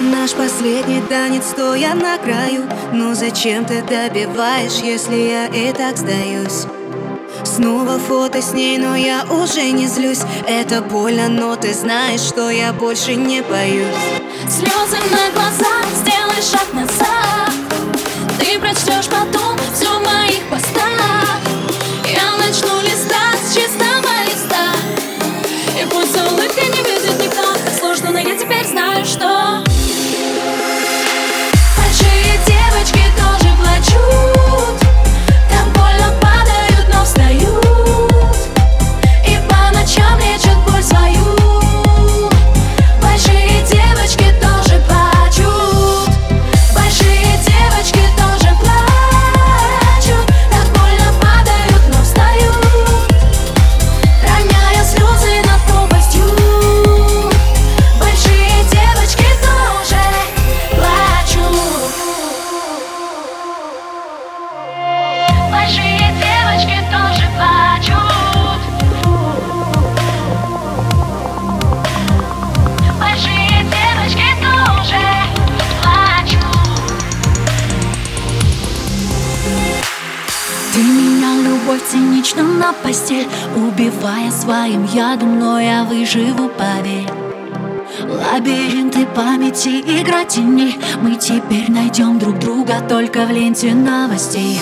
Наш 0.00 0.30
последний 0.32 1.00
танец, 1.08 1.46
стоя 1.46 1.92
на 1.92 2.18
краю. 2.18 2.62
Ну 2.92 3.14
зачем 3.14 3.64
ты 3.64 3.82
добиваешь, 3.82 4.80
если 4.80 5.16
я 5.16 5.46
и 5.46 5.72
так 5.72 5.96
сдаюсь? 5.96 6.66
Снова 7.44 7.98
фото 7.98 8.40
с 8.40 8.52
ней, 8.52 8.78
но 8.78 8.94
я 8.94 9.24
уже 9.24 9.72
не 9.72 9.88
злюсь. 9.88 10.20
Это 10.46 10.82
больно, 10.82 11.28
но 11.28 11.56
ты 11.56 11.74
знаешь, 11.74 12.20
что 12.20 12.48
я 12.48 12.72
больше 12.72 13.16
не 13.16 13.42
боюсь. 13.42 13.88
Слезы 14.48 14.98
на 15.10 15.32
глазах, 15.34 15.87
цинично 81.98 82.42
на 82.42 82.72
постель 82.72 83.28
Убивая 83.56 84.30
своим 84.30 84.84
ядом, 84.84 85.38
но 85.38 85.60
я 85.60 85.84
выживу, 85.84 86.48
поверь. 86.48 87.08
Лабиринты 88.00 89.06
памяти, 89.06 89.80
игра 89.80 90.24
теней 90.24 90.78
Мы 91.02 91.16
теперь 91.16 91.70
найдем 91.70 92.18
друг 92.18 92.38
друга 92.38 92.80
только 92.88 93.26
в 93.26 93.30
ленте 93.30 93.74
новостей. 93.74 94.60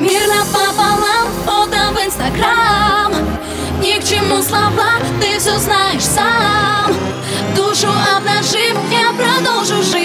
Мир 0.00 0.20
напополам, 0.28 1.26
фото 1.44 1.78
в 1.94 2.06
инстаграм. 2.06 3.12
Ни 3.80 4.00
к 4.00 4.04
чему 4.04 4.40
слова, 4.42 4.98
ты 5.20 5.38
все 5.38 5.58
знаешь 5.58 6.04
сам. 6.04 6.94
Душу 7.56 7.88
обнажив, 8.16 8.76
я 8.92 9.12
продолжу 9.12 9.82
жить 9.82 9.97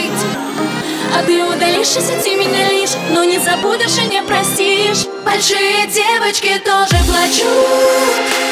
А 1.16 1.24
ты 1.24 1.44
удалишь 1.44 1.96
из 1.96 2.08
сети 2.08 2.36
меня 2.36 2.70
лишь 2.72 2.96
Но 3.12 3.24
не 3.24 3.40
забудешь 3.40 3.98
и 3.98 4.08
не 4.08 4.22
простишь. 4.24 5.06
Большие 5.26 5.88
девочки 5.88 6.60
тоже 6.60 6.96
плачут 7.06 8.43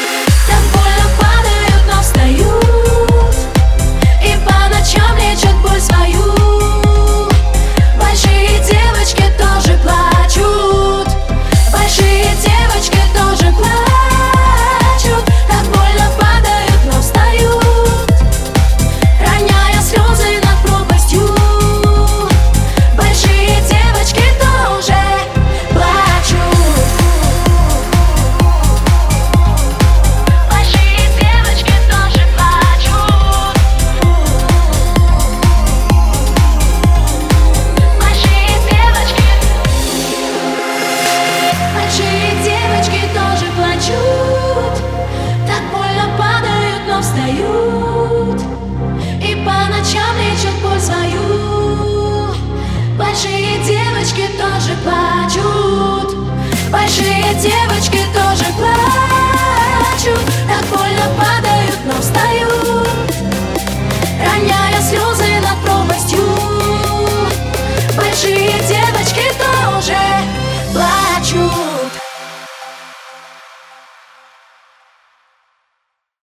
you. 47.38 47.61